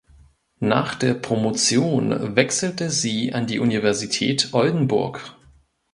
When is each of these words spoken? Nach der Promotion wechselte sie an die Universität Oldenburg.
Nach 0.57 0.95
der 0.95 1.13
Promotion 1.13 2.35
wechselte 2.35 2.89
sie 2.89 3.35
an 3.35 3.45
die 3.45 3.59
Universität 3.59 4.49
Oldenburg. 4.51 5.37